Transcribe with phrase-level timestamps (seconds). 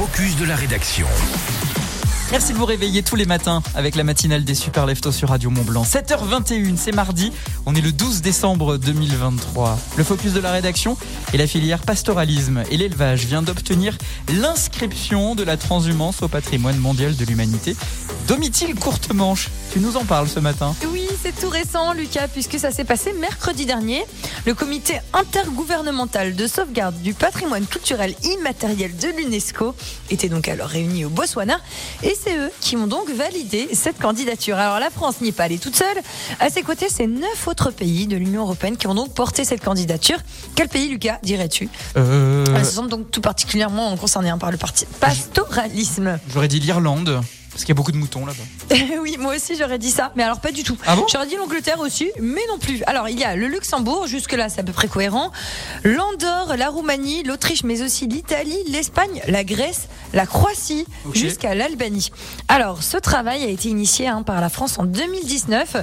[0.00, 1.06] focus de la rédaction.
[2.30, 5.50] Merci de vous réveiller tous les matins avec la matinale des Super Leftos sur Radio
[5.50, 5.82] Mont Blanc.
[5.82, 7.32] 7h21, c'est mardi.
[7.66, 9.78] On est le 12 décembre 2023.
[9.98, 10.96] Le focus de la rédaction
[11.34, 13.98] et la filière pastoralisme et l'élevage vient d'obtenir
[14.32, 17.76] l'inscription de la transhumance au patrimoine mondial de l'humanité.
[18.30, 20.72] Domitil Courtemanche, tu nous en parles ce matin.
[20.92, 24.04] Oui, c'est tout récent, Lucas, puisque ça s'est passé mercredi dernier.
[24.46, 29.74] Le comité intergouvernemental de sauvegarde du patrimoine culturel immatériel de l'UNESCO
[30.12, 31.58] était donc alors réuni au Botswana
[32.04, 34.58] et c'est eux qui ont donc validé cette candidature.
[34.58, 35.98] Alors la France n'y est pas allée toute seule.
[36.38, 39.64] À ses côtés, c'est neuf autres pays de l'Union européenne qui ont donc porté cette
[39.64, 40.18] candidature.
[40.54, 46.20] Quel pays, Lucas, dirais-tu Euh, Elles sont donc tout particulièrement concernés par le parti pastoralisme.
[46.32, 48.76] J'aurais dit l'Irlande, parce qu'il y a beaucoup de moutons là-bas.
[49.02, 50.76] oui, moi aussi j'aurais dit ça, mais alors pas du tout.
[50.86, 51.06] Ah bon?
[51.10, 52.82] J'aurais dit l'Angleterre aussi, mais non plus.
[52.86, 55.32] Alors il y a le Luxembourg, jusque-là c'est à peu près cohérent,
[55.84, 62.10] l'Andorre, la Roumanie, l'Autriche, mais aussi l'Italie, l'Espagne, la Grèce, la Croatie, jusqu'à l'Albanie.
[62.48, 65.76] Alors ce travail a été initié hein, par la France en 2019,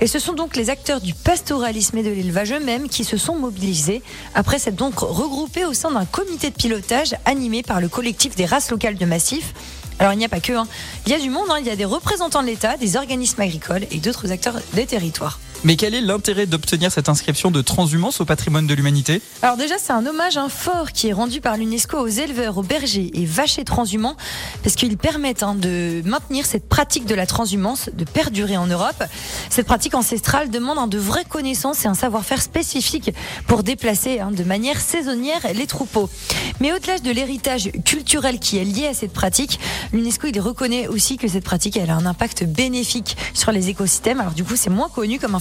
[0.00, 3.36] et ce sont donc les acteurs du pastoralisme et de l'élevage eux-mêmes qui se sont
[3.36, 4.02] mobilisés
[4.34, 8.46] après s'être donc regroupés au sein d'un comité de pilotage animé par le collectif des
[8.46, 9.54] races locales de massif.
[9.98, 10.66] Alors il n'y a pas que, hein.
[11.06, 11.58] il y a du monde, hein.
[11.60, 15.38] il y a des représentants de l'État, des organismes agricoles et d'autres acteurs des territoires.
[15.64, 19.22] Mais quel est l'intérêt d'obtenir cette inscription de transhumance au patrimoine de l'humanité?
[19.42, 23.12] Alors déjà c'est un hommage fort qui est rendu par l'UNESCO aux éleveurs, aux bergers
[23.14, 24.16] et vachers transhumants
[24.64, 29.04] parce qu'ils permettent hein, de maintenir cette pratique de la transhumance, de perdurer en Europe.
[29.50, 33.12] Cette pratique ancestrale demande hein, de vraies connaissances et un savoir-faire spécifique
[33.46, 36.10] pour déplacer hein, de manière saisonnière les troupeaux.
[36.58, 39.60] Mais au-delà de l'héritage culturel qui est lié à cette pratique,
[39.92, 44.20] l'UNESCO reconnaît aussi que cette pratique a un impact bénéfique sur les écosystèmes.
[44.20, 45.36] Alors du coup c'est moins connu comme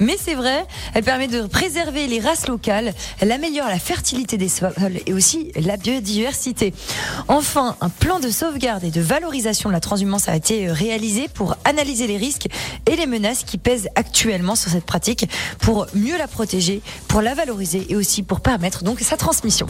[0.00, 4.48] mais c'est vrai, elle permet de préserver les races locales, elle améliore la fertilité des
[4.48, 4.72] sols
[5.06, 6.72] et aussi la biodiversité.
[7.28, 11.56] Enfin, un plan de sauvegarde et de valorisation de la transhumance a été réalisé pour
[11.64, 12.48] analyser les risques
[12.86, 15.28] et les menaces qui pèsent actuellement sur cette pratique,
[15.58, 19.66] pour mieux la protéger, pour la valoriser et aussi pour permettre donc sa transmission.